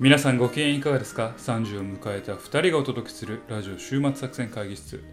[0.00, 5.04] 皆さんご機嫌いかがですか ?30 を迎えた2人がお届けするラジオ週末作戦会議室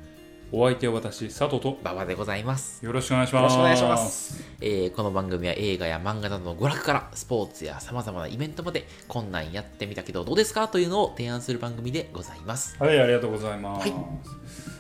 [0.50, 2.86] お相手は私佐藤と馬場でございます。
[2.86, 4.42] よろしくお願いしますよろしくお願いします。
[4.62, 10.70] えーこの番組は映画や漫画などの娯楽からスポーツや様々なイベントまでこんなんやってみたけどどうですか？
[10.70, 12.78] というのを提案する番組でございます。
[12.82, 14.00] はいありがとうございます、はい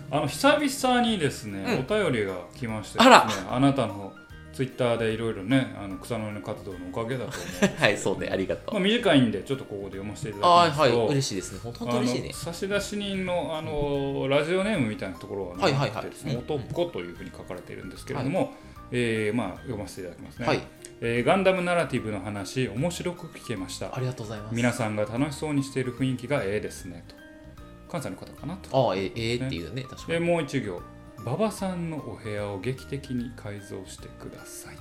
[0.10, 3.16] あの久々にですね、うんお便りが来ましてですね
[3.50, 4.14] あなたの
[4.58, 8.74] ツイッターでいろいろねあの草の根の活動のおかげだと思う はい、そうね、ありがとう。
[8.74, 11.60] まあ、短いんでちょっとここで読ませていただきはいはい、ますと、嬉しいですね。
[11.64, 12.34] 本当に嬉しいね。
[12.34, 15.92] 差出人のあのラジオネームみたいなところが、ねはいはいはい。
[15.98, 16.40] あってですねうん。
[16.40, 18.56] 男というふうに書かれているんですけれども、
[18.92, 20.62] えーまあ、読ませていただきますね、はい、
[21.02, 23.96] えーガンダムナラティブの話面白く聞けました。
[23.96, 24.56] ありがとうございます。
[24.56, 27.16] 皆さんが楽しそうにしている雰囲気がええですねと。
[27.92, 28.90] 関西の方かなと。
[28.90, 30.26] ああ、ええええっていうね、確かでに。
[30.26, 30.82] もう一行
[31.20, 34.78] 馬場さんのお部屋を劇的に改造してください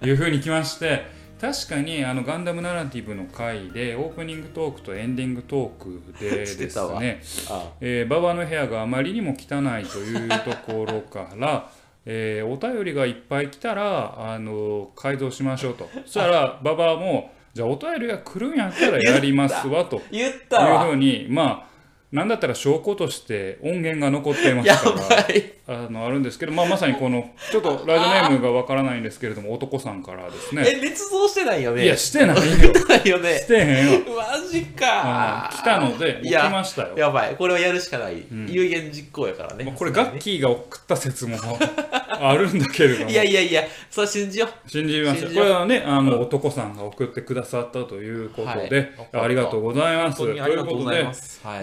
[0.00, 1.06] というふうに来まして
[1.40, 11.68] 確かにあのガンダムナラティブの回でオープニングトークとエンディングトークでですねあえー馬場の部屋があまりにも汚いというところから、
[12.06, 15.88] えーお便りがいっぱい来たらあの改造しましょうと。
[16.06, 20.00] そしたら 馬場もじゃあお便りが来るんやったらやりますわと。
[20.12, 21.71] 言っいうふうにまあ
[22.12, 25.54] なんだったら証拠として音源が残っていますからばい。
[25.66, 31.84] あのあるんですけど、まあ、まさにこのちょっとラジオネームがわからないんですけれども男さんからですえ、ね捏造してないよね。
[31.84, 32.42] いやしてないよ
[32.88, 33.46] ないよねし。
[33.46, 35.50] てへんよマジあか。
[35.52, 37.36] の来たので来ましたよやばい。
[37.36, 38.14] これはやるしかない。
[38.16, 39.64] ん有言実行やからね。
[39.64, 41.36] まあこれガッキーが送った説も
[42.20, 44.68] あるんだけれどもいやいやいや、それ信じよう。
[44.70, 48.76] 信じますこれはねあの、男さんが送ってくださったということで、
[49.12, 50.50] はいありがとうございますといます。
[50.50, 50.66] というはい。
[50.66, 51.06] ことで、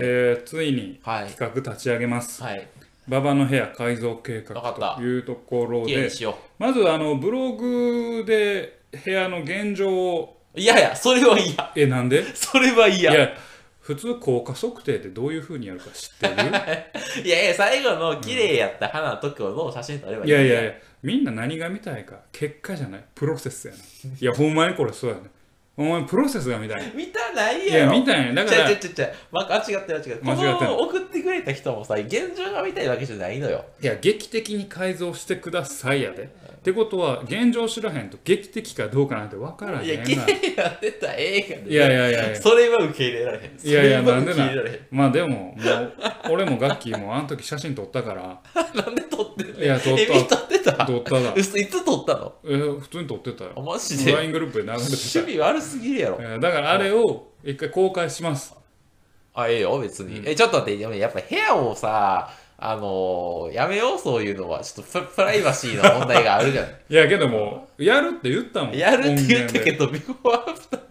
[0.01, 1.27] えーついにはい。
[1.29, 2.67] 企画立ち上げます、はい。
[3.09, 4.55] 馬場の部屋改造計画
[4.97, 6.09] というところで
[6.59, 10.59] まずあのブログで部屋の現状をう。
[10.59, 11.71] いやいや、それは嫌。
[11.75, 12.23] えなんで？
[12.35, 13.11] それはい嫌。
[13.11, 13.37] いやいや
[13.79, 16.33] 普通効果測定ってどういうふうにやるか知ってる？
[17.25, 20.29] いや、最後の綺麗やった花の時の写真撮ればいい。
[20.29, 23.79] いやいやいやみんな何が見たいか結果じゃないプロセスやな
[24.19, 25.21] いやほんまにこれそうやね
[25.79, 27.93] ほんまにプロセスが見たい見たないいやろ。
[27.93, 30.19] や見たいねだからちゃちゃちゃちゃ、ま、間違ってる間違ってる。
[30.23, 33.63] 間違ってる送ってくれた人もさ、現状が見たいわけじゃないのよ。
[33.81, 36.27] いや劇的に改造してくださいやで
[36.59, 41.71] ってことは現状知らへんと劇的かどうかなんて分からへんいや、綺な麗やってた映画で。
[41.71, 42.41] いやいやいやいや。
[42.41, 43.67] それは受け入れられへん。
[43.67, 44.25] いやいやなん。
[44.25, 44.51] でな。
[44.91, 48.41] まあでももう俺もガッキーもあの時写真撮ったから。
[48.75, 49.63] なんで撮ってんの？
[49.63, 49.97] いや撮っ
[50.27, 50.35] た。
[50.35, 50.85] 撮ってた？
[50.85, 51.33] 撮っただ。
[51.33, 52.33] 嘘いつ撮ったの？
[52.45, 56.39] え普通に撮ってたあよマジで？LINE グループで流れて趣味悪すぎるやろ。
[56.39, 58.53] だからあれを一回公開します。
[59.33, 60.21] あ、ええよ、別に。
[60.25, 62.29] え、ちょっと待って、でもやっぱ部屋をさ、
[62.61, 64.61] あのー、やめよう、そういうのは。
[64.61, 66.71] ちょっとププライバシーの問題があるじゃない。
[66.89, 70.81] いやけどもやるって言ったもんやるって言ったけどど、ビフォーアフター。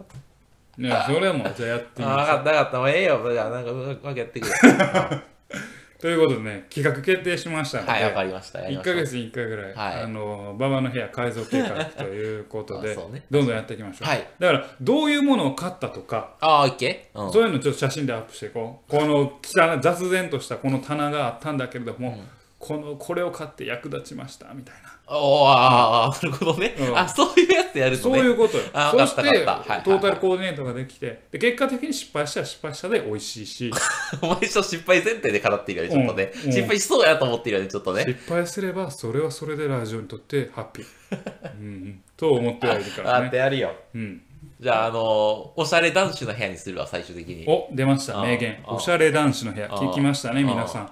[0.79, 2.77] いやそれもじゃあやってみあ、ましょう分かった分かった。
[2.79, 3.31] もうええよ。
[3.31, 4.53] じゃあ、なんか、うまくやってくれ。
[5.99, 8.59] ということでね企画決定しましたので、はい、わかりました。
[8.61, 8.95] やり1ましょう。
[8.95, 10.03] ヶ月に1回ぐらい、はい。
[10.03, 13.25] あの馬場の部屋改造計画ということで、 ね。
[13.29, 14.27] どんどんやっていきましょう、はい。
[14.39, 17.25] だからどういうものを買ったとか、あ、オッケー？
[17.25, 17.33] うん。
[17.33, 18.91] そういうのちょっと写真でアップしていこう。
[18.91, 19.39] この
[19.81, 22.17] 雑然としたこの棚があったんだけれども、
[22.59, 26.97] このこれを買って役立ちましたみたいなおーあーなるほどね、うん。
[26.97, 28.19] あ、そういうやつやるとそうね。
[28.19, 28.63] いうことよ。
[28.73, 29.73] あそしてわかったわかった。
[29.73, 33.71] はいトータルコーディネートができてで結果的に失敗したら失敗したで美味しいし。
[34.21, 36.31] お前ちょっと失敗前提で語っているよね、ちょっとね。
[36.35, 36.45] うん。
[36.45, 38.05] うん失敗しそうやと思っているよね、ちょっとね。
[38.05, 40.85] 失敗すればそれはそれでラジオにとってハッピー、
[41.59, 43.73] うんうん、と思ってはいるからあってね、やるよ。
[43.95, 44.21] うん、
[44.59, 47.45] じゃあ、あのー、おしゃれ男子の部屋にするわ、最終的に。
[47.47, 48.19] お出ました。
[48.19, 48.63] あ名言。
[48.65, 49.67] あおしゃれ男子の部屋。
[49.71, 50.91] あ聞きましたねあ皆さん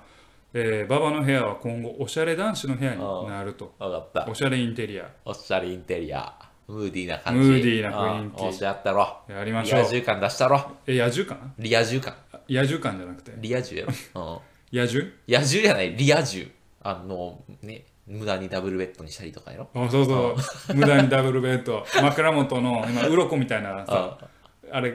[0.53, 4.33] えー、馬場の部屋は今後おしゃれ男子の部屋になるとわかったお。
[4.33, 6.33] しゃれインテリアおしゃれインテリア。
[6.67, 7.39] ムーディーな感じ。
[7.39, 9.19] ムーディーな雰囲気うんおしゃったろ。
[9.29, 10.71] やりましょうリア充感出したろ。
[10.85, 12.15] え野獣感リア充感。
[12.49, 13.33] 野獣感じゃなくて？
[13.37, 13.93] リア充やろ。
[14.73, 14.79] うん。
[14.79, 15.11] 野獣？
[15.27, 16.51] 野獣じゃない、リア充。
[16.81, 19.69] あの、ね、無駄にダブルベッドにしたりとかやろ。
[19.73, 20.35] あそうそ
[20.71, 24.17] う無駄にダブルベッド枕元の今鱗みたいなさ
[24.71, 24.93] あれ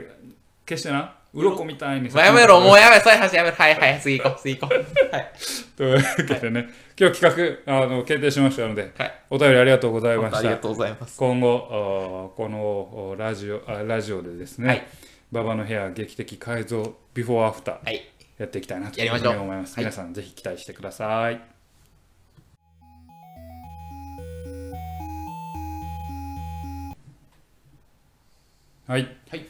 [0.69, 3.56] 消してな鱗みたいにさもうやめろ、もうやめろ、そういう話やめろ。
[3.56, 5.14] はいはい、次行こう、次行こう。
[5.14, 5.32] はい。
[5.76, 6.69] というわけでね
[6.99, 9.14] 今日企画あの決定しましたのではい。
[9.31, 11.17] お便りありがとうございましたありがとうございます。
[11.19, 14.87] 今後このラジオあラジオでですね、はい
[15.32, 18.02] 馬場の部屋劇的改造ビフォーアフターはい。
[18.37, 21.40] やっていきたいなというふうに思います、はい皆さんぜひ期待してください
[28.87, 29.46] はい、はい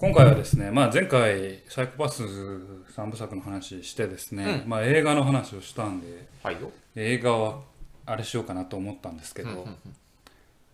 [0.00, 6.72] 今回はですね、まあ、前回サイコパス3部作の話してですね、まあ、映画の話をしたんではいよ。
[6.96, 7.60] 映画は
[8.06, 9.68] あれしようかなと思ったんですけど、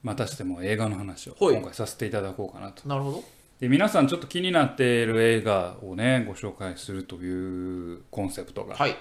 [0.05, 3.25] またしても映画の話をはい今回させていただこうかなとなるほど。
[3.59, 8.97] で皆さんちょっと気になっている映画をねご紹介するというコンセプトがはい。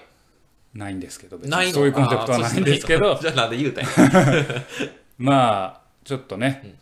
[0.74, 4.64] ないんですけど別ないそういうコンセプトはないんですけどあーそうじゃあなんで言うたんや。
[5.18, 6.74] まあちょっとね、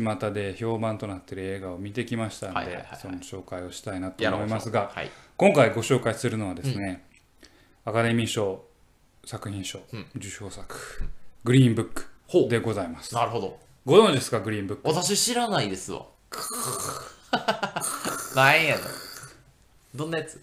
[0.00, 2.98] 巷で評判となっている映画を見てきましたので、はいはいはいはい。
[3.00, 5.10] その紹介をしたいなと思いますがはい。
[5.36, 7.04] 今回ご紹介するのはですね、
[7.84, 8.64] アカデミー賞
[9.24, 9.80] 作品賞
[10.16, 10.74] 受賞作、
[11.44, 13.14] グリーンブッほクでございます。
[13.14, 13.58] なるほど。
[13.84, 16.06] ご存知ですかグリーンブック私知らないですわ。
[18.34, 18.82] なんやの
[19.94, 20.40] どんなやつ？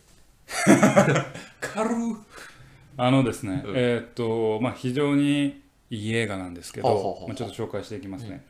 [1.61, 1.89] 軽
[2.97, 3.73] あのですね、うん。
[3.75, 7.27] えーっとまあ非常にいい映画なんですけどほうほうほうほう。
[7.29, 8.45] まあちょっと紹介していきますね、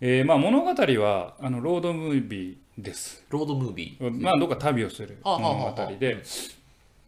[0.00, 3.24] えーまあ物語はあのロードムービーです。
[3.30, 4.22] ロードムービー。
[4.22, 6.22] まあどっか旅をする物あ語で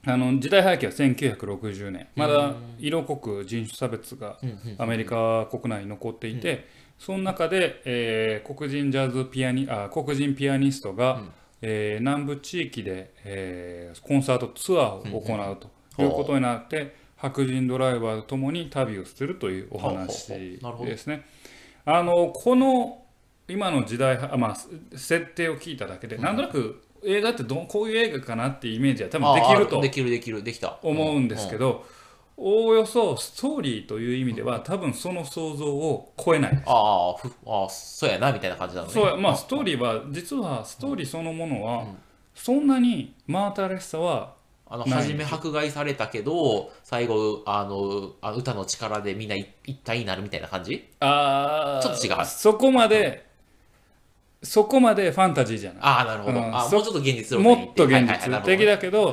[0.06, 2.08] あの時代背景は1960年。
[2.16, 4.38] まだ色濃く人種差別が
[4.78, 6.66] アメリカ国内に残っていて、
[6.98, 11.22] その中で、えー黒人ジャズピアニあ黒人ピアニストが、
[11.60, 15.56] えー南部地域で、えーコンサートツアーを行う
[15.94, 20.28] ということになって、白人ドライバーとともに旅をするというお話
[20.86, 21.22] ですね。
[21.90, 23.02] あのこの
[23.48, 24.56] 今の時代あ、まあ、
[24.94, 30.42] 設定を聞いただけで、なんとなく映画ってどこういう映画かなっていうイメージは多分できるとできるできる。
[30.42, 30.78] できた。
[30.82, 31.86] 思うんですけど、
[32.36, 36.62] おおよそストーリーという意味では多分その想像を超えない。
[36.66, 38.92] ああふああそうやなみたいな感じなのね。
[38.92, 41.86] そうまあストーリーは実はストーリーそのものは
[42.34, 44.34] そんなに真新しさは
[44.70, 50.88] あの初め迫害されたけど最後あのあ歌の力でみんな一一体になるみたいな感じ？
[51.00, 51.86] あー。
[51.86, 52.26] ちょっと違う。
[52.26, 53.26] そこまで
[54.40, 55.78] そこまでファンタジーじゃない。
[55.82, 56.52] ああなるほど、うん。
[56.52, 59.12] そあもうちょっと現実もっと現実的だけど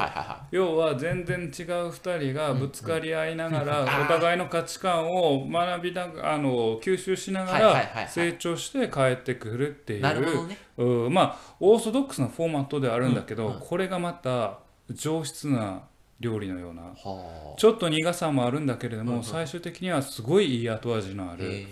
[0.52, 10.58] 要は全然違う2人がぶつかり合いながらお互いの価値観を学びなあの吸収しながらはい成長して帰ってくるっていいなるほどうね。
[10.78, 11.14] うん。
[11.14, 14.60] まあオーソドックスなフォーマットではあるんだけどこれがまた
[14.92, 15.84] 上質な
[16.20, 21.66] 料理のようなはちょっと苦さもあるんだけれども最終的にはすごいいい後味のああるへ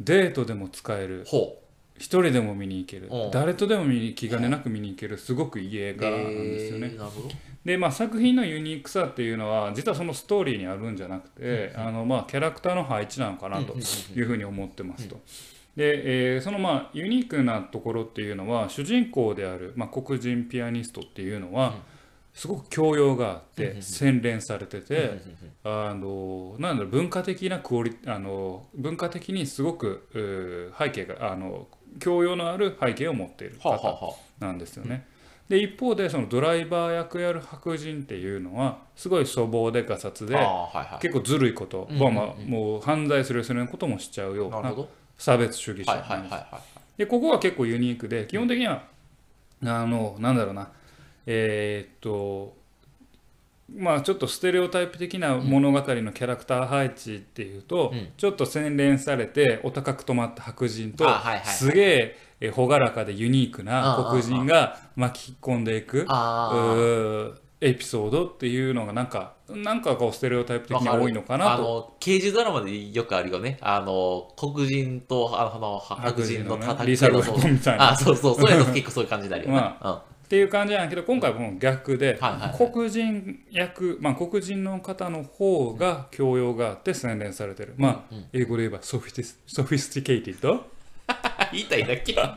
[0.00, 1.24] デートでも使える
[1.98, 3.30] 一人でも見に行けるうん。
[3.30, 6.96] 誰とでも見に気兼ねなく見に行けるすごくいい映う画なんですよね。
[7.62, 15.20] でまあ、作品のユニークさっていうのは実はそのストーリーにあるんじゃなくて、あのまあキャラクターの配置なのかなというふうに思ってますと。
[15.76, 21.74] で、えーそのまあユニークなところっていうのは主人公である、まあ、黒人ピアニストっていうのは
[22.32, 25.20] すごく教養があって洗練されてて
[25.64, 31.68] あのなんだろう文化的なクオリあの文化的にすごく背景があの
[31.98, 35.06] 教養のある背景を持っている方なんですよね。
[35.48, 40.38] で一方でそのドライバー役やる白人っていうのはすごい粗暴でガサツで
[41.02, 44.72] 結構ずるいこと、うんまあまあもう犯罪するようなこともしちゃうような
[45.18, 45.92] 差別主義者
[46.96, 48.84] でここは結構ユニークで基本的には
[49.64, 50.70] あのなんだろうな
[51.26, 52.60] えーっと
[53.76, 58.08] まあちょっとステレオタイプ的な物語のキャラクター配置っていうと、うん。
[58.16, 61.46] ちょっと洗練されてお高く止まった白人とあはいはいはい。
[61.46, 66.06] すげええ朗らかでユニークなああ黒人が巻き込んでいく
[67.60, 71.62] エピソードっていうのがなんかなんかこうステレオタイプ的に多いのかなあと。
[71.62, 73.58] の刑事ドラマでよくあるよね。
[73.60, 77.90] あの黒人とあの白人のね戦リーサル・ウェポンみたいな。
[77.90, 78.34] あそうそう。
[78.34, 82.16] そういうの結構そういう感じになるよね、 まっていう感じなんやけど今回はこの逆で、
[82.56, 90.66] 黒人役、まあ、黒人の方の方が教養があって洗練されてる、まあ英語で言えば sophitis sophisticated
[91.50, 92.36] 言いたいだけや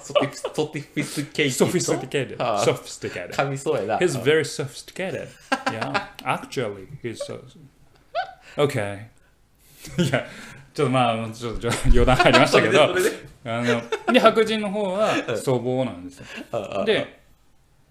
[0.00, 5.28] sotif sotifisca sophisticated sophisticated 噛みそうやな He's very sophisticated.
[5.66, 7.38] Yeah, actually, he's so.
[8.56, 9.08] Okay.
[9.96, 10.26] いや、
[10.78, 12.84] ちょっとまあ、ちょっと余談入りましたけど、
[13.44, 15.08] あので白人の方は
[15.44, 16.26] 粗暴なんですよ。
[16.52, 17.18] ああで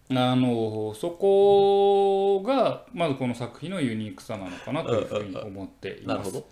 [0.09, 6.07] あのそこがまずこの作品のユニークさなのかなというふうに思っています。
[6.07, 6.47] なるほど。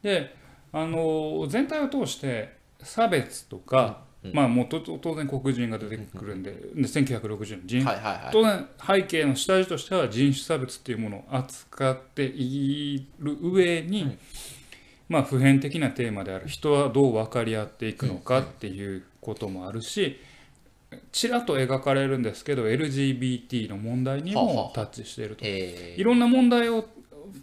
[0.00, 0.36] で
[0.72, 8.28] あの全体を通して差別とか、まあもうと当然黒人が出てくるんで,、で1960年人はいはいはい。
[8.30, 14.16] 当然背景の下地としては人種差別っていうものを扱っている上に、
[15.10, 20.20] まあ、普遍的なテーマである人はどう分かり合っていくのかっていうこともあるし
[21.10, 25.44] ちらっと描かれるんですけど LGBT の問題にもタッチしていると。
[25.44, 25.96] え。
[25.98, 26.84] いろんな問題を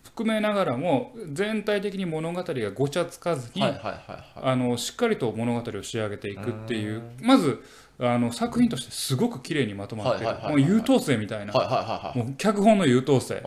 [0.04, 3.62] 含めながらも全体的に物語がごちゃつかずに、
[4.78, 7.02] しっかりと物語を仕上げていくっていう。
[7.22, 7.62] まず
[8.00, 11.54] あの作品としてすごく綺麗にまとまってもう優等生みたいな、
[12.16, 13.42] もう脚本の優等生、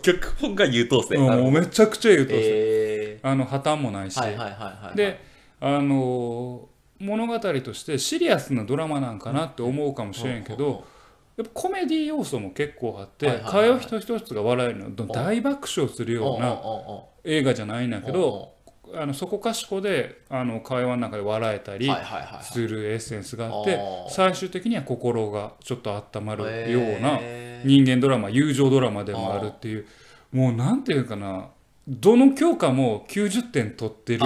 [0.00, 1.16] 脚本が優等生。
[1.16, 2.79] うめちゃくちゃ優等生、え
[3.22, 4.20] あの破綻もないし、
[4.94, 5.20] で
[5.60, 10.84] あの物語としてシリアスなドラマなんかなって思うかもしれんけど、
[11.36, 16.60] やっぱコメディ要素も結構あって、会話一つ一つが笑えるの大爆笑するような
[17.24, 18.54] 映画じゃないんだけど、
[18.94, 21.90] あのそこかしこであの会話の中で笑えたり
[22.42, 23.78] するエッセンスがあって、
[24.10, 27.18] 最終的には心がちょっと温まるような
[27.64, 29.86] 人間ドラマ友情ドラマでもあるっていう
[30.32, 31.48] もうなんていうかな
[31.90, 34.20] どの教科も90点取ってる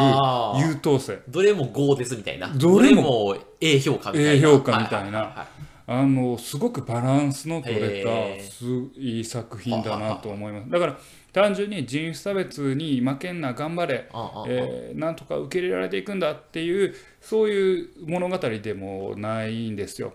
[0.59, 1.23] 優等生。
[1.28, 2.49] どれも5ですみたいな。
[2.49, 4.33] どれもも A 評価みたいな。
[4.33, 5.49] A 評価みたいな。
[5.87, 8.64] あのすごくバランスの取れたす
[8.97, 10.71] いい作品だなと思います。
[10.71, 10.99] だから
[11.33, 14.11] 単純に人種差別に負けんな頑張れ。
[14.47, 20.12] えーなんとか受け入れられていくんだっていうそういう物語でもないんですよ。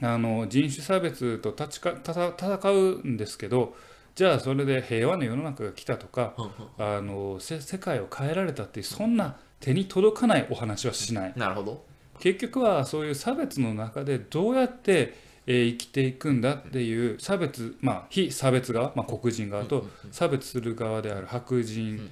[0.00, 3.74] あの人種差別と立ちか戦うんですけど
[4.14, 6.34] じゃあそれで平和な世の中が来たとか
[6.78, 11.32] あのせ世界を変えられたっていうそんな手に届かないお話はしない。
[11.36, 11.84] なるほど。
[12.20, 15.14] 結局はそういう差別の中でどうやって、
[15.46, 22.10] えー生きていくんだっていう差別まあ非差別側、まあ、黒人側と差別する側である白人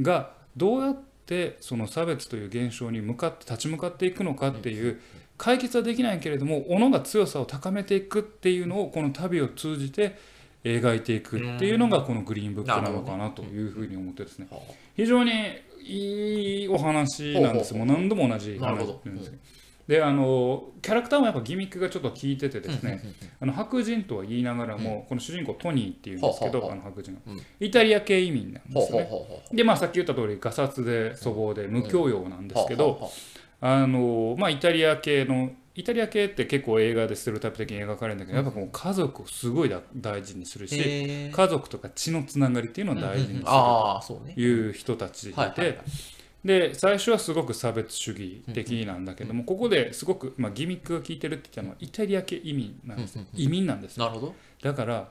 [0.00, 5.00] がどうやってその差別という現象に向かって立ち向かっていくのかっていう
[5.36, 10.16] 解決はできないけれども己が強さを高めていくっていうのをこの旅を通じて
[10.64, 14.48] 描いていくっていうのがこのグリーンブックなのかなというふうに思ってですね。
[14.50, 14.58] は
[14.96, 15.32] 非常に
[15.84, 17.74] いいお話なんです。
[17.74, 19.42] もう何度も同じ話なんですけど。
[19.88, 23.02] であのキャラクターもやっぱギミックがちょっと効いててですね。
[23.40, 27.40] あの白人とは言いながらも、この主人公トニーっていうんですけど、あの白人が、うん。
[27.58, 29.08] イタリア系移民なんですよね。
[29.50, 33.00] でまあさっき言った通りガサツで粗暴で無教養なんですけど、
[33.62, 43.44] あのまあイタリア系のイタリア系って結構映画でステレオタイプ的に描かれるんだけど、やっぱこう家族をすごいだ大事にするうし、家族とか血のつながりっていうのを大事にする。
[43.44, 45.78] という人たちでいて、
[46.44, 54.06] で最初はすごく差別主義的なんだけども、ここですごく、まあ、ギミックが効いてるって言ったのはイタリア系移民なんですよ、移民なんですよ。
[54.06, 54.34] なるほど。
[54.60, 55.08] だから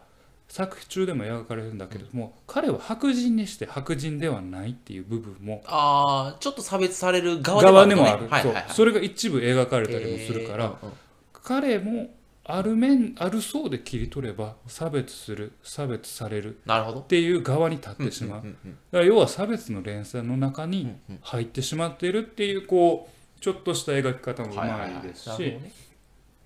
[0.47, 8.01] 作中でも描かれるんだけれども、彼は白人にして白人ではないっていう部分もああちょっと差別される側でもあるのね。
[8.01, 8.65] もある、はいはいはい。
[8.69, 10.75] それが一部描かれたりもするから、
[11.33, 12.09] 彼も
[12.45, 16.99] ある面ある層で切り取れば差別する差別されるなるほど。
[17.01, 18.55] っていう側に立ってしまう,、だか
[18.99, 25.57] ら要は差別の連鎖の中に入ってしまっているっていうこうちょっとした描き方もうまいですし。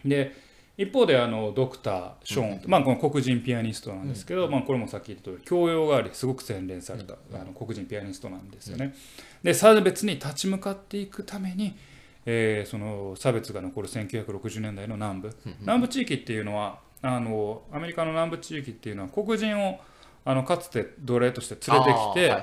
[0.03, 0.35] で
[0.81, 8.95] 一方であのドクター・ショーン、まあ、この黒人ピアニストなんですけど、まあ、これもさっき言った通り教養がありすごく洗練された、あの黒人ピアニストなんですよね。
[9.43, 11.75] で差別に立ち向かっていくために、
[12.25, 19.79] えーその差別が残る1960年代の南部、南部地域っていうのはあのアメリカの南部地域っていうのは黒人を
[20.23, 22.35] あのかつて奴隷として連れてきて、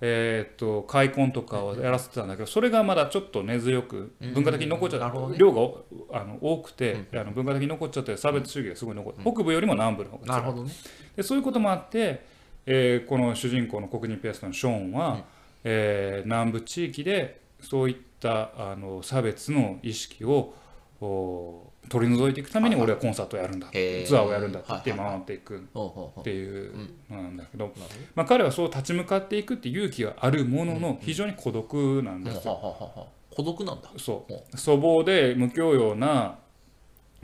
[0.00, 10.70] えーっと開墾とかをやらせてたんだけどそれがまだちょっと根強く文化的に残っちゃった量がおあの多くてあの文化的に残っちゃって差別主義がすごい残って北部よりも南部の方がなるほどね。
[11.14, 12.24] でそういうこともあって、
[12.64, 15.24] えーこの主人公の黒人ピアストのショーンは、
[15.62, 20.54] えー南部地域でそういったあの差別の意識を
[21.00, 23.76] お取り除いていくために俺はコンサートをやるんだ、ツ
[24.16, 26.72] アーをやるんだって言って回っていくっていう
[27.10, 27.72] のなんだけど、
[28.14, 32.52] まあ、彼はそう立ち向かっていくって勇気があるものの非常に孤独なんですよ。
[32.52, 33.90] はははは孤独なんだ。
[33.98, 34.56] そう。
[34.56, 36.38] 粗暴で無教養な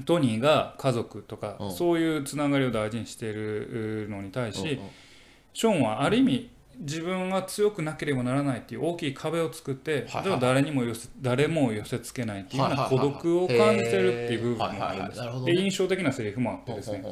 [0.05, 1.73] トニーが家族とか、うん。
[1.73, 4.79] そういうつながりを大事にしているのに対し、
[5.55, 17.03] ショーンはある意味自分は強くなければならないっていう大きい壁を作って、はいは誰にも寄せ誰も寄せつけないっていうような孤独を感じてるっていう部分もあるんですで印象的なセリフもあってですね。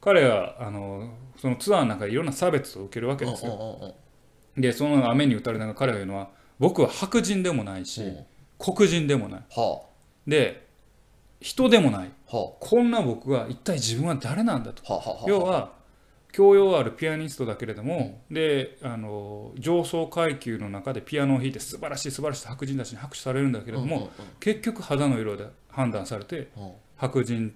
[0.00, 3.94] 彼はあのそのツアーの中でいろんな差別を受けるわけですよ。
[4.56, 8.26] でその雨に打たれながら彼が言うのは僕は白人でもないし、うん。
[8.58, 9.40] 黒人でもない。
[9.50, 9.82] は
[10.26, 10.66] で
[11.40, 12.10] 人でもない。
[12.26, 14.82] こんな僕は一体自分は誰なんだと。
[15.26, 15.72] 要は
[16.32, 24.08] 教養あるピアニストだけれども、であの上層階級の中でピアノを弾いて素晴らしい素晴らしい白人たちに拍手されるんだけれども、うんうん
[24.40, 26.72] 結局肌の色で判断されてうん。
[26.96, 27.54] 白人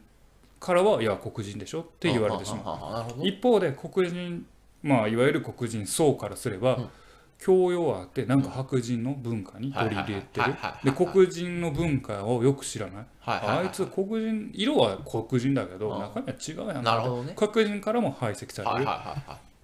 [0.60, 3.26] からはいや黒人でしょって言われてしまう。
[3.26, 4.46] 一方で黒人
[4.82, 6.88] まあいわゆる黒人層からすれば、うん
[7.38, 10.46] 教養はあってなんか白人の文化に取り入れてる。
[10.46, 13.06] ではい黒人の文化をよく知らない。
[13.24, 16.00] あいつ黒人色は黒人だけどうん。
[16.00, 17.32] 中身は違うやんなるほどね。
[17.36, 18.86] 黒人からも排斥される、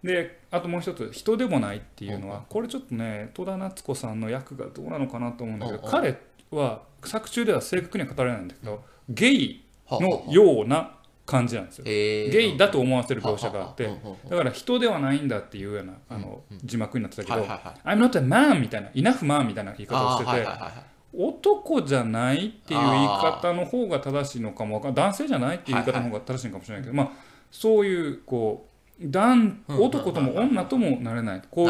[0.02, 6.18] であともう一つ人でもないっていうのはこれちょっとね戸田夏子さんの役がどうなのかなと思うんだけど彼
[6.50, 10.96] は作中では正確には語られないんだけどゲイはあのような
[11.32, 11.84] 感じなんですよ。
[11.84, 13.90] ゲイだと思わせる描写があって
[14.28, 20.46] だから人ではないんだっていうようなあの字幕になってたけどはいはいはい「I'm not a man」みたいな「enough man」みたいな言い方をしてて
[21.14, 27.10] 男じゃないっていう言い方の方が正しいのかも男性じゃないっていう言い方の方が正しいのかもしれないけど、まあ
[27.50, 28.66] そういうこ
[29.00, 31.68] う男男とも女ともなれないこう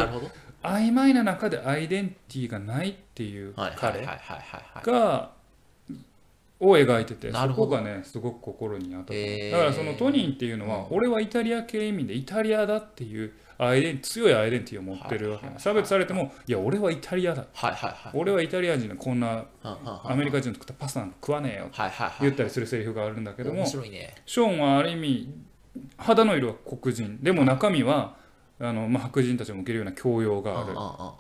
[0.63, 5.31] 曖昧な中でアイデンティティがないっていう彼が
[6.63, 10.97] を描いててそこがねすごく心に当たった、だからそのトニーっていうのは、うん。
[10.97, 17.47] 俺はイタリア系意味でイタリアだっていうアイデン強いアイデンティティを持ってるわけ、はいはいはい差別されてもいや俺はイタリアだ。
[17.53, 18.13] はいはいはい。
[18.15, 22.17] 俺はイタリア人のこんなアメリカ人の作ったパスタなんか食わねえよはいはいはい。
[22.21, 25.35] 言ったりするセリフがあるんだけどもショーンはある意味
[25.97, 27.19] 肌の色は黒人。
[27.23, 28.15] でも中身は
[28.61, 31.17] あの、まあ、白人たちも受けるような教養があ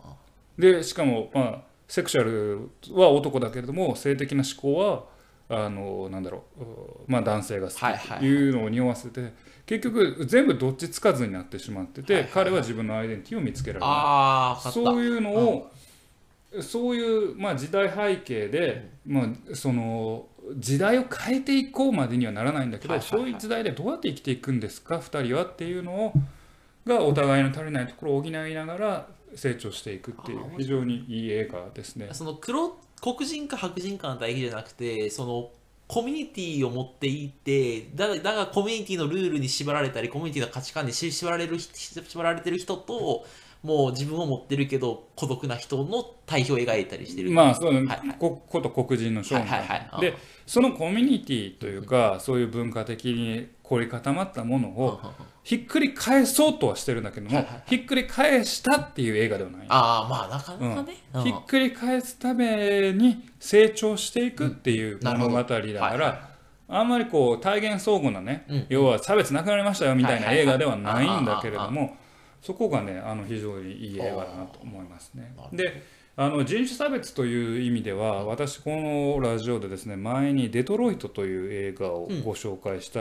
[0.58, 0.74] る。
[0.76, 5.04] でしかも、まあ、セクシャルは男だけれども性的な思考は
[5.48, 6.62] あのなんだろう、
[7.06, 9.32] まあ、男性が好きというのを匂わせて、
[9.66, 13.88] 結局全部どっちつかずになってしまってて、彼は自分のアイデンティティを見つけられない。
[13.90, 14.72] ああ分かった。
[14.72, 15.70] そういうのを、
[16.60, 26.12] そういう、まあ、時代背景で、まあ、その時代を変えていこうまでにはならないんだけど、そういう時代でどうやって生きていくんですか2人はっていうのを
[26.86, 32.08] がお互いの足りないところを補いながら成長していくっていう非常にいい映画ですね。
[32.12, 35.50] その黒黒人か白人かの対比じゃなくてその
[35.88, 43.26] コミュニティを持っていってだがだがコミュニティのルールに縛られたりコミュニティの価値観に縛られる縛られてる人と
[43.62, 47.30] もう自分を持ってるけど孤独な人の対比を描いたりしてる。
[47.30, 48.16] まあそう、はいはい。
[48.18, 50.00] ここと黒人のショーンがはいはいはい。
[50.00, 50.14] で
[50.46, 55.00] そのコミュニティというか、そういう文化的に凝り固まったものを
[55.44, 57.62] ひっくり返そうとはしてるんだけども、はいはいはい。
[57.66, 59.66] ひっくり返したっていう映画ではない。
[59.68, 61.22] ああまあなかなかね、うん。
[61.22, 65.60] ひっくり返すために成長していくっていう物語だか
[65.96, 66.28] ら
[66.68, 71.96] あんまりこう体現相互なね、うん要は差別なくなりましたよみたいな映画ではないんだけれども
[72.42, 75.34] そこがねあの非常にいい映画だなと思いますね。
[75.52, 75.82] で
[76.14, 83.00] あの人種差別という意味では私このラジオでですね前に「デトロイト」という映画をご紹介した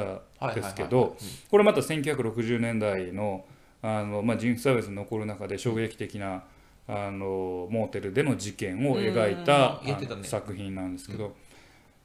[0.52, 1.18] んですけど
[1.50, 3.44] これまた1960年代の
[3.82, 6.44] あの、まあ、人種差別に残る中で衝撃的な
[6.88, 9.82] あのモーテルでの事件を描いた
[10.24, 11.36] 作品なんですけど、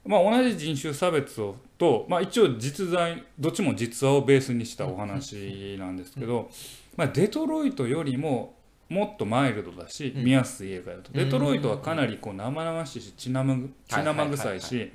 [0.05, 6.49] まあ、同じ人種差別をと、まあ、一応実在どっちも実話をベースにしたお話なんですけど、
[6.97, 8.57] まあ、デトロイトよりも
[8.89, 10.23] もっとマイルドだし、うん。
[10.25, 11.11] 見やすい映画だと。
[11.13, 11.23] うん。
[11.23, 13.55] デトロイトはかなりこう生々しいし血生
[13.87, 14.91] 血生臭いし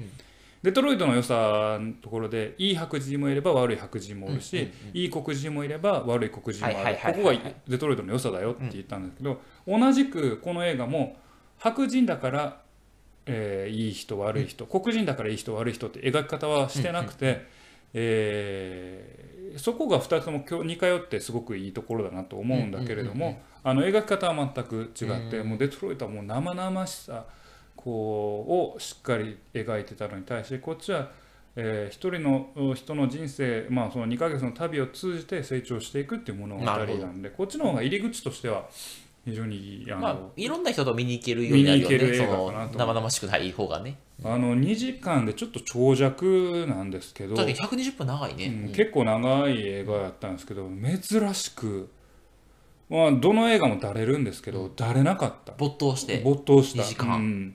[0.62, 7.34] デトロイトの良さのところでいい白人もいれば悪い白人もおるし、いい黒人もいれば悪い黒人もある、ここが
[7.66, 11.16] デトロイトの良さだよって言ったんですけど、同じくこの映画も
[11.58, 12.62] 白人だから、
[13.26, 17.44] えーいい人悪い人、黒人だからいい人悪い人って描き方はしてなくて、
[17.92, 25.48] えーそこが2つとも今日似通ってすごくいいところだなと思うんだけれどもあの描き方は全く違って、うん。
[25.50, 27.24] もうデトロイトはもう生々しさ
[27.76, 31.10] こうをしっかり描いてたのに対してこっちは、
[31.56, 38.66] えー一人の人の人生、まあ、その2ヶ月の旅を通じて成長していくっていう物語なんでこっちの方が入り口としては
[39.24, 41.98] 非常にあの、まあ、いろんな人と見に行けるようになるよね。
[41.98, 42.18] る
[42.76, 43.98] 生々しくない方がね。
[44.24, 48.72] あの2時間でちょっと長尺なんですけど、だって120分長いね、うんうん。
[48.72, 51.90] 結構長い映画やったんですけど珍しく、
[52.88, 55.52] まあ、どの映画もだれるんですけど、だれなかった。
[55.56, 56.18] 没頭して。
[56.18, 56.82] 没頭した。
[56.82, 57.54] 2時間。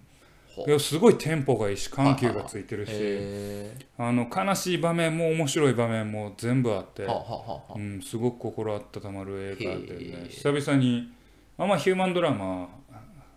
[0.80, 7.26] すごいテンポがいいし緩急がついてるし、へあの悲しい場面も面白い場面も全部あってーはあ、は
[7.70, 11.12] あはうん、すごく心温まる映画でへねー久々に
[11.58, 12.70] あんまヒューマンドラマ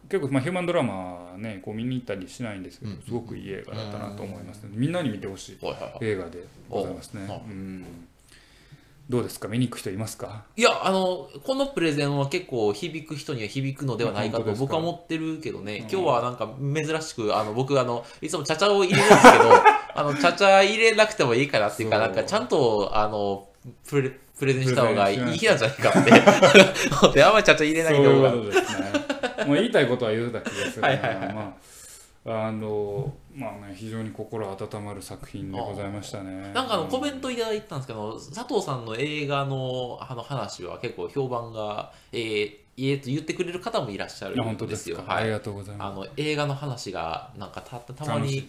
[0.09, 3.03] 結構、まあ、ヒューマンドラマねこう見に行ったりしないんですけど、うん。
[3.03, 4.71] すごくいい映画だったなと思いますね。
[4.73, 5.99] みんなに見てほしいはいはいはい。
[6.03, 7.27] 映画でございますね。
[7.31, 7.39] お、う。
[7.49, 7.85] ん、
[9.09, 9.47] どうですか？
[9.49, 10.45] 見に行く人いますか？
[10.57, 14.67] いやあのこのプレゼンは結構響く人には響くのではないかと本当ですか？
[14.67, 15.81] 僕は思ってるけどね、うん。
[15.83, 19.45] 今日はなんか珍しくあの僕あのいつもチャチャを入れるんですけど
[19.95, 22.07] あのチャチャ入れなくてもいいかなっていうかそう。
[22.07, 23.47] なんかちゃんとあの
[23.89, 26.11] プレプレゼンした方がいいんじゃないかって。
[27.03, 28.93] 思ってあんまりチャチャ入れないそういうことですね。
[29.47, 31.35] もう言いたいことは言うだけですがはいはいはい。
[31.35, 31.57] ま
[32.27, 36.53] ああのまあね非常に心温まる作品でございましたね。
[36.53, 44.97] なんかあのコメントいただいたんですけど佐藤さんの映画のあの話は結構評判がえーえーと言ってくれる方もいらっしゃるんですよ。
[44.97, 45.23] ですか、はい。
[45.25, 48.49] ありがとうございまあの映画の話がなんかたたすまに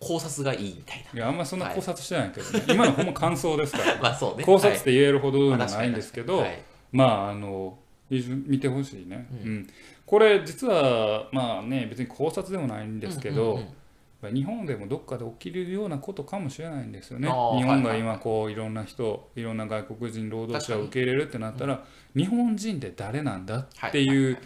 [0.00, 3.96] 考察がいいみたいいやあんまそんな考察してないけどね、 今のほんま感想ですから。
[3.96, 4.02] な。
[4.02, 4.44] まあそうね。
[4.44, 6.58] 考察って言えるほどではいもないんですけど、はい。
[6.92, 7.76] まああの
[8.10, 9.66] 見てほしいね、ううん。
[10.06, 13.60] これ実はまあね別に考察でもないんですけど、
[14.22, 17.28] 日本でもどっかで起きるようなことかもしれないんですよね。
[17.28, 17.34] 日
[17.64, 21.84] 本が今こういろんな人いろんな外国人労働者を受け入れるってなったら
[22.16, 24.38] 日本人って誰なんだってはいう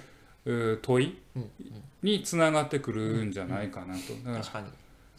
[0.47, 1.51] えー問いうん。
[2.03, 4.12] につながってくるんじゃないかなと。
[4.25, 4.67] だから確かに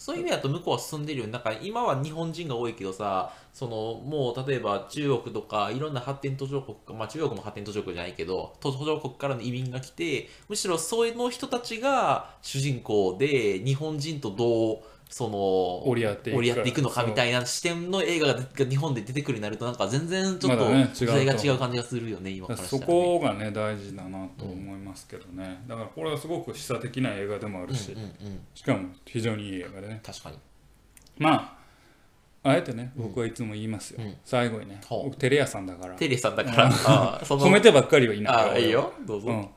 [0.04, 1.32] そういう意味だと向こうは進んでるよね。
[1.32, 14.80] なんか今は日本人が多いけどさそのもう例えば中国とかいろんな発展途上国まあ中国も発展途上国じゃないけど途上国からの移民が来てむしろそういうの人たちが主人公で日本人とどう
[15.14, 16.38] その折り合っていくか。
[16.40, 28.40] 折り合っていくのかみたいな視点の映画がが日本で出てくるようになるとなんか全然ちょっと時代が違う感じがするよね今だかからね、こがね大事だなと思いますけどね、だからこれはすごく示唆的な映画でもあるし、うんうんうん。
[28.56, 30.00] しかも非常にいい映画でね。
[30.04, 30.38] 確かに。
[31.20, 31.60] ま
[32.44, 34.16] ああえてね僕はいつも言いますよ、うん。
[34.26, 35.04] 最後にねほう。
[35.06, 35.94] 僕テレ屋さんだから。
[35.94, 36.72] テレさんだから。
[37.22, 38.94] 褒めてばっかりはいいんだあーいいよ。
[39.06, 39.48] どうぞ、うん、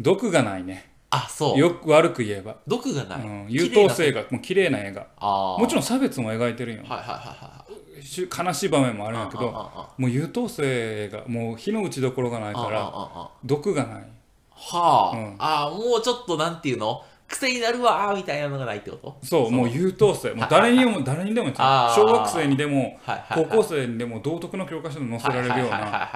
[0.00, 1.58] 毒がないねあそう。
[1.58, 6.82] よく悪く言えば、毒がない、うん、優等生がもう綺麗な映画ああもちろん差別も描いてるんよ。
[6.82, 7.64] はいはいはいは
[7.98, 9.50] いし悲しい場面もあるんやけど
[9.96, 14.08] もう優等生がもう火の打ちどころがないから毒がない。
[14.50, 15.34] はあ、うん。
[15.38, 17.02] ああもうちょっとなんていうの？
[17.28, 19.18] 癖になるわーみたいなのがないってこと？
[19.22, 22.98] そうもう優等生もう誰にでも誰にでも小学生にでも
[23.34, 26.08] 高校生にでも道徳の教科書に載せられるような。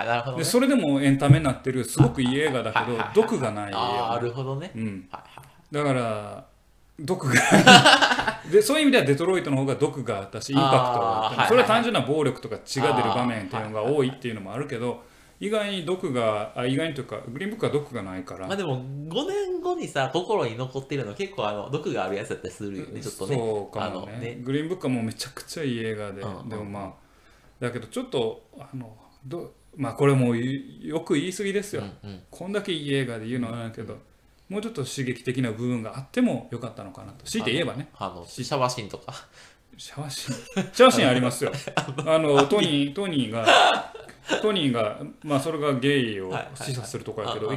[0.42, 4.18] それでもエンタメになってるすごくいい映画だけど毒がないな画。
[4.20, 4.72] るほどね、
[5.70, 6.44] だから
[6.98, 7.34] 毒が
[8.50, 11.46] でそういう意味ではデトロイトの方が毒があったしインパクトがあった。
[11.48, 15.02] それは単純な暴力とか血が出る場面っていうのが多いっていうのもあるけど
[15.42, 18.46] 意外に毒があ意外にというかグリーンブックは毒がないから。
[18.46, 23.34] まあでも5年後にさ心に残ってるの結構あの毒があるやつだったりするよねちょっとね。
[23.34, 24.18] そうかもあのね。
[24.20, 26.92] ねグリーンブックはもうめちゃくちゃいい映画で、うんうんでもまあ
[27.58, 32.22] だけどちょっとあのどまあこれもよく言い過ぎですよ、うんうん。
[32.30, 33.98] こんだけいい映画で言うのはなんだけど、
[34.48, 37.24] もうちょっと刺激的な部分があってもよかったのかなと。
[37.24, 37.88] 強いて言えばね。
[37.96, 39.12] あのシャワーシーンとか
[39.76, 40.72] シャワーシーン。
[40.72, 41.52] シャワーシーンありますよ。
[42.06, 43.46] あのトニートニーが
[44.40, 47.52] トニーがまあそれがゲイを示唆するとこやけど、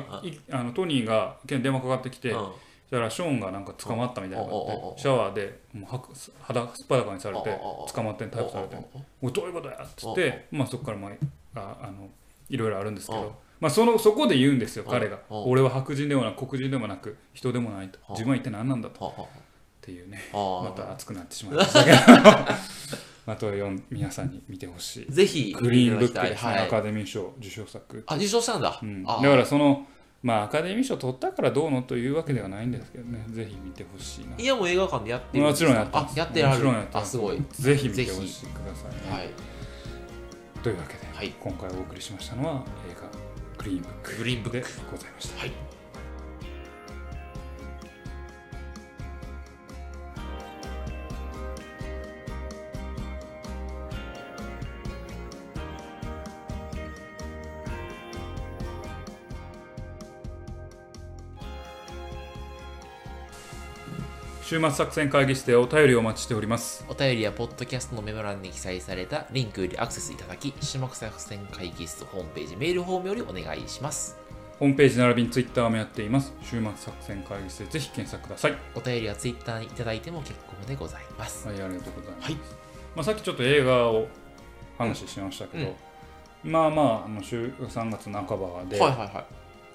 [0.52, 2.52] あのトニーが電話かかってきて、うん。
[2.86, 8.76] そしたらショーンがなんか捕まったみたいなシャワーでもうはく裸すっぱだかにされて捕まって逮捕されて。
[8.76, 12.10] おおお「おいどういうことや!」っつってまあそこからまあああの
[12.48, 17.98] いろいろあるんですけおどまあそのそこで言うんですよお彼が「お俺は白人でもなく黒人でもなく人でもない」と。
[18.08, 19.28] お自分は一体何なんだと
[19.86, 21.98] っていうねあはあまた熱くなってしまいましたけど。
[23.26, 25.12] また読ん皆さんに見てほしい。
[25.12, 26.60] ぜひグリーンブックではい。
[26.60, 28.04] アカデミー賞受賞作。
[28.06, 29.88] あ受賞したんだ、うん、あだからその
[30.22, 33.26] まあアカデミー賞取ったからどうのというわけではないんですけどね。
[33.30, 34.36] ぜひ見てほしいな。
[34.38, 36.66] いやもう映画館でやってるもちろんやってあやってられる。
[36.66, 37.04] もちろんやってます。
[37.04, 37.44] あすごい。
[37.52, 39.30] ぜひ見てほしいくださいね、はい。
[40.62, 41.34] というわけで、はい。
[41.40, 44.58] 今回お送りしましたのは映画グリーンブックグリーンブック。
[44.60, 45.40] でございました。
[45.40, 45.52] はい
[64.56, 66.86] 週末作戦会議室でお便りをお待ちしております。
[66.88, 74.18] お便りはポッドキャストのメモ欄に記載されたリンクよりアクセスいただき、種目作戦会議室ホームページ、メールフォームよりお願いします。
[74.58, 76.34] ホームページ並びにツイッターもやっています。
[76.42, 78.56] 週末作戦会議室でぜひ検索ください。
[78.76, 81.46] お便りはツイッターにいただいても結構でございます。
[81.50, 82.36] はいありがとうございます、はい。
[82.96, 84.08] まあ、さっきちょっと映画を
[84.78, 85.76] 話しましたけど、
[86.46, 89.26] まあまああの週3月半ばで、はいはいはい。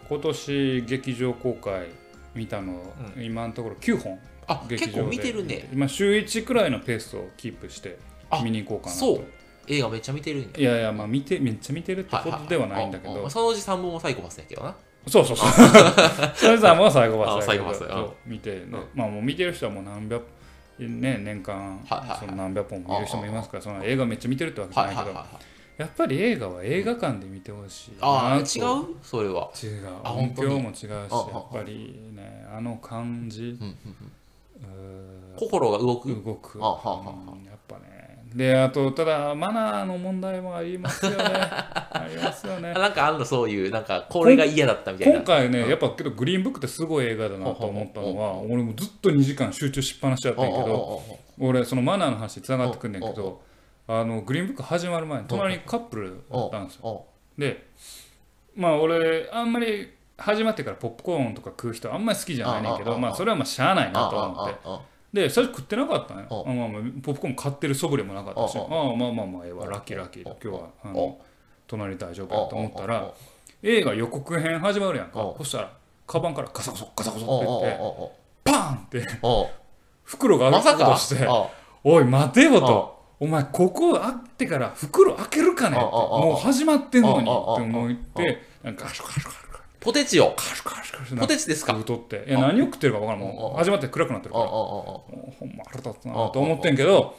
[0.09, 1.89] 今年劇場公開
[2.35, 5.69] 見たの、う今のところ9本あ、結構見てるね。
[5.73, 7.99] 今週1くらいのペースをキープして
[8.31, 8.99] あ見に行こうかなと。
[8.99, 9.25] そう。
[9.69, 10.49] 映画めっちゃ見てるんや。
[10.57, 13.11] いやいやまあ見てめっちゃ見てるってことではないんだけど。
[13.13, 14.75] はははそのうち3本もサイコパスやけどな。
[15.07, 15.49] そうそうそう。
[16.35, 18.67] それさんは最後はあ最後最後はそう見て、ね。
[18.95, 20.25] まあもう見てる人はもう何百
[20.79, 21.85] ね年間
[22.19, 25.07] その何百本も見る人もいますからその映画めっちゃ見てるってわけじゃないけど。
[25.07, 25.45] はいはいはいはい。
[25.79, 27.93] やっぱり映画は映画館で見てほしい。
[28.03, 28.97] ああ、違う？
[29.03, 29.51] それは。
[29.63, 29.89] 違う。
[30.05, 31.09] あ音響も違うしやっ
[31.51, 33.57] ぱりねあの感じ。
[33.59, 33.69] うんうんうん。
[33.69, 34.20] うー
[35.37, 36.09] 心が動く？
[36.23, 36.59] 動く。
[36.63, 38.27] あはあはあうんやっぱね。
[38.35, 41.19] であとただマナーの問題もありますよね。
[41.25, 42.73] ありますよね。
[42.75, 45.15] あなんかあんのそういう、なんかこれが嫌だったみたいな。
[45.17, 51.03] 今回ねやっぱけどグリーンブックってすごい映画だなと思ったのは俺もずっと2時間集中しっぱなしやったんやけど
[51.39, 53.41] 俺そのマナーの話つながってくんねんけど
[53.89, 57.05] あのグリーンブック始まる前に隣にカップルだったんですよ。
[57.37, 57.67] で
[58.55, 59.89] まあ俺あんまり
[60.21, 64.55] 始まってからポップコーンとか食う人あんまり好きじゃないねんけあああどまあそれはまあしゃあないなと思って。
[64.65, 64.81] ああああ
[65.13, 66.27] で最初食ってなかったのよ。
[66.31, 68.57] おあまあまあポップコーン買ってる素振りもなかったし。
[68.57, 71.19] あおあまあまあまあええわラッキーラッキーお今日はあおの
[71.67, 73.13] 隣大丈夫やと思ったら
[73.63, 75.21] 映画予告編始まるやんか。
[75.21, 75.73] おそしたら
[76.07, 78.13] カバンからガサゴソガサゴソって言って
[78.45, 79.07] パーンって
[80.05, 81.29] 袋が開くとして
[81.83, 87.03] おい待てよとお前ここ開ってから袋開けるかねもう始まってん。
[87.03, 88.77] のにって思ってなん。
[88.77, 89.37] かガシャガシャガシ
[89.81, 90.35] ポテチを。
[90.37, 91.73] カシュカシュカシュポテチですか？
[91.73, 92.25] 食うとって。
[92.29, 93.21] いや何を食ってるか分からん。
[93.23, 97.19] もあう始まって暗くなってるあああからほんま腹立つなと思ってんけど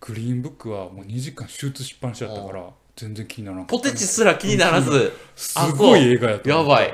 [0.00, 2.64] グリーンブックはもう2時間手術しっぱなしやったから
[2.96, 3.84] 全然気にならなかった。
[3.84, 5.12] ポテチすら気にならず。
[5.36, 6.50] すごい映画やった。
[6.50, 6.92] やばい。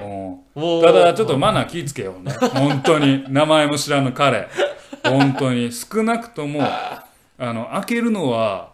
[0.83, 2.23] ただちょっとマナー気ぃつけよう。
[2.23, 3.25] ね本当に。
[3.29, 4.49] 名前も知らぬ彼。
[5.03, 5.71] 本当に。
[5.73, 7.05] 少なくともあ
[7.39, 8.73] の開けるのは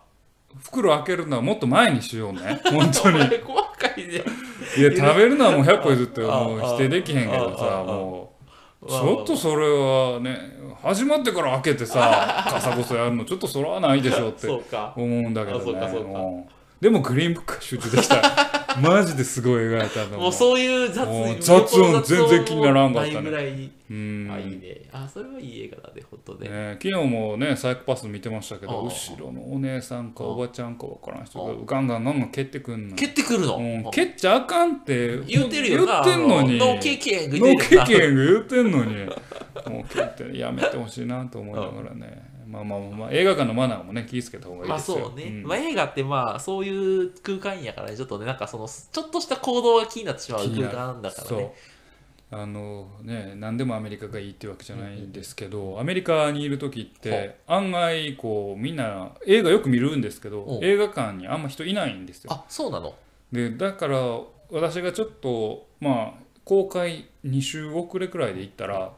[0.59, 2.61] 袋開けるのはもっと前にしようね。
[2.65, 3.17] 本当に。
[3.17, 4.25] お前細かいね
[4.77, 7.85] いや食べるのはもう100歩譲ってあもう否定できへんけどあさあ。
[7.85, 8.35] も
[8.83, 8.87] う。
[8.87, 10.39] あちょっとそれはね
[10.83, 14.63] 始まってから開けてさ カサゴソやるのちょっとそれはないでしょうって思
[14.97, 16.47] うんだけどね
[16.81, 18.23] でもグリーンブックが集中できた。
[18.81, 20.19] マジですごい描いたの。
[20.19, 23.71] もうそういう雑もう雑音全然気にならんかったね。
[23.91, 24.31] うん。
[24.33, 24.83] あいいね。
[24.93, 26.49] あそれはいい映画だね本当ね。
[26.49, 32.97] ね、昨日もねサイコパス見てましたけど後ろのお姉さんかおばちゃんかわからん人があガンガンガンガン蹴ってくんの？
[32.97, 33.57] 蹴ってくるの。
[33.57, 36.61] うん蹴っちゃあかんって言ってるよな言ってんのに。
[36.61, 37.87] あノー経験ノー言ってるよな。
[37.87, 38.95] 経験が言ってんのに。
[39.67, 44.99] もう蹴ってやめてほしいなと思いながらね まあまあまあ、まあ、映画館のマナーもね気ぃつけた方がいいまあですよ。
[44.99, 45.47] そうね、ん。
[45.47, 51.55] まあ、映画ってまあそういう空間やからねちょっとねなんかそのちょっとした行動が気になってしまう空間だからね。
[52.33, 60.61] あのね何でもアメリカがいいっていうわけじゃないんですけど、アメリカにいる時って案外こうみんな映画よく見るんですけどう。
[60.61, 62.33] ん映画館にあんま人いないんですよ。
[62.33, 62.95] あそうなの？
[63.33, 63.97] でだから
[64.51, 68.93] 私がちょっとまあ公開2週遅れくらいで行ったら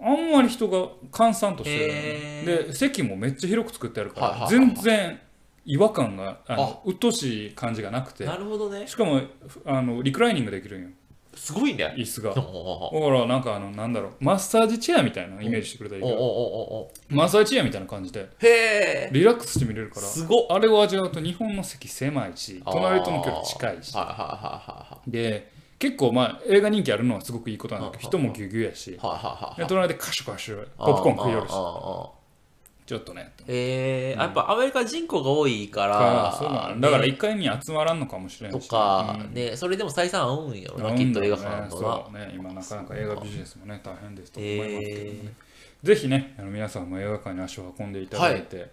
[0.00, 4.74] あんまり人が閑散としてるで席もめっちゃ広く作ってあるから、はいはいはいはい。
[4.74, 5.20] 全然
[5.66, 8.24] 違和感があの鬱陶しい感じがなくて。
[8.24, 8.86] なるほどね。
[8.86, 9.20] しかも
[9.64, 10.88] あのリクライニングできるんよ。
[11.34, 11.94] すごいね。
[11.96, 12.30] 椅子が。
[12.34, 16.90] だかおらなんかあのなんだろうマッサージチェアみたいなイメージしてくれたらいいけど。
[17.08, 18.20] マッサージチェアみたいな感じで。
[18.20, 20.46] へえリラックスして見れるからすごっ。
[20.50, 23.94] あれを味わうと日本の席狭いし隣との距離近いし。
[23.94, 25.53] はいはいはで
[25.84, 28.98] 結構まあ映画人気あるのはすごくいいことなんだけど人うんもギュギュやし。
[29.68, 31.52] 隣でカシュカシュポップコーン食いよるし。
[32.86, 33.34] ちょっとね。
[33.46, 36.90] えー、やっぱアメリカ人口が多いかあら、そうなんだ。
[36.90, 37.08] からね。
[37.08, 39.34] 1回に集まらんのかもしれなとか、うん。
[39.34, 41.80] ね、それでも採算合うんやろな、きっと映画館とな。
[41.80, 42.32] そうね。
[42.34, 45.32] 今なかなか映画ビジネスもね大変ですと思いますけどね、え
[45.82, 48.70] ぜひねあの皆さんも映画館に足を運んでいただいて、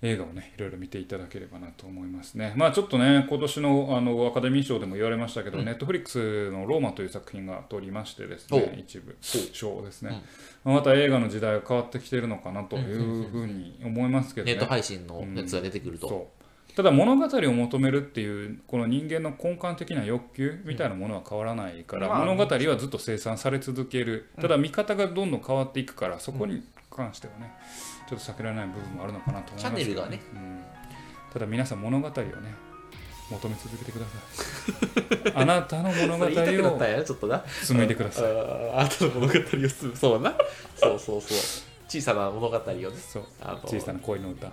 [0.00, 2.52] 映画をねいろいろ見ていただければなと思いますね。
[2.56, 10.22] まあちょっとね今年のあのアカデミー賞でも言われましたけど、ネットフリックスの「ローマ」という作品が取りましてですねお一部賞ですね、
[10.64, 14.54] また映画の時代が変わってきているのかなというふうに思いますけー、どね。
[14.54, 16.08] ネット配信のやつが出てくると。
[16.08, 16.38] そう。
[16.76, 24.28] ただ物語を求めるっていうこの人間の根幹的な欲求みたいなものは変わらないから、まあ物語はずっと生産され続ける。
[24.40, 27.52] ただ見方がどんどん変わっていくからそこに関してはね
[28.08, 30.20] ちょっと避けられない部分もあるのかなと思いますけど、チャンネルがね。
[30.32, 30.64] うん、
[31.32, 32.68] ただ皆さん物語をね
[33.30, 35.32] 求め続けてください。
[35.36, 36.62] あなたの物語をたんや
[36.96, 37.44] な、ちょっとな。
[37.62, 38.24] 紡いでください。
[38.24, 39.94] あなたの物語をする。
[39.94, 40.34] そうな。
[40.74, 41.20] そうそう。
[41.20, 41.38] そう。
[41.86, 42.90] 小さな物語をね。
[42.96, 43.24] そう。
[43.66, 44.46] 小さな恋の歌。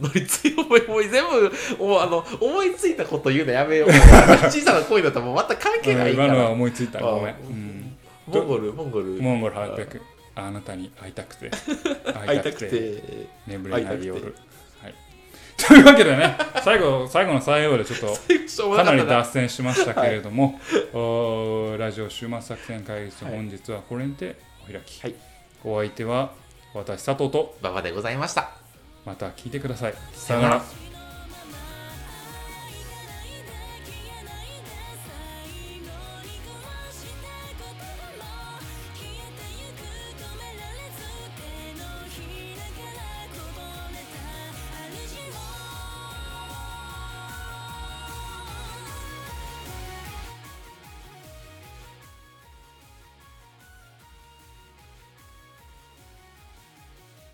[0.00, 3.88] 乗りつい思い思い全部おあの思いついたこと言うのやめよう。
[4.50, 7.00] 小さな恋だったらもうまた関係ないか今のはら思いついた。
[7.00, 7.96] ごめん、あうん。
[8.26, 9.06] モンゴルモンゴル。
[9.20, 11.50] モンゴル800あなたに会いたくて
[12.26, 14.34] 会いたくて眠れない夜。
[14.82, 14.94] はい。
[15.56, 18.00] というわけでね最後最後の最後でちょっ
[18.58, 18.94] とかな。
[18.94, 20.60] り脱線しましたけれども、
[20.92, 24.36] おーラジオ週末作戦会議室本日はこれにて
[24.68, 25.14] お開き、はい。
[25.64, 26.32] お相手は
[26.74, 28.50] 私佐藤と馬場でございました。
[29.04, 29.94] また聞いてください。
[30.12, 30.83] さよなら